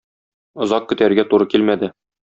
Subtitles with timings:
[0.65, 1.95] Озак көтәргә туры килмәде.